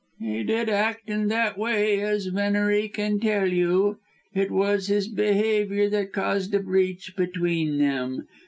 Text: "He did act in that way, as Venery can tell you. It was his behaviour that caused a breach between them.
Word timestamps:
"He 0.19 0.41
did 0.41 0.67
act 0.67 1.11
in 1.11 1.27
that 1.27 1.59
way, 1.59 1.99
as 2.01 2.25
Venery 2.25 2.87
can 2.89 3.19
tell 3.19 3.45
you. 3.47 3.99
It 4.33 4.49
was 4.49 4.87
his 4.87 5.07
behaviour 5.07 5.91
that 5.91 6.11
caused 6.11 6.55
a 6.55 6.59
breach 6.59 7.15
between 7.15 7.77
them. 7.77 8.25